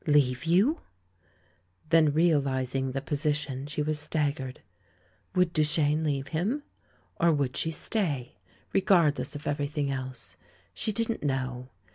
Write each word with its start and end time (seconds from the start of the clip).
"Leave 0.07 0.45
you?" 0.45 0.81
Then 1.91 2.11
realising 2.11 2.91
the 2.91 3.01
position, 3.03 3.67
she 3.67 3.83
was 3.83 3.99
staggered. 3.99 4.59
Would 5.35 5.53
Duchene 5.53 6.03
leave 6.03 6.29
him? 6.29 6.63
Or 7.19 7.31
would 7.31 7.55
she 7.55 7.69
stay, 7.69 8.39
regardless 8.73 9.35
of 9.35 9.45
everything 9.45 9.91
else? 9.91 10.37
She 10.73 10.91
didn't 10.91 11.21
know! 11.21 11.69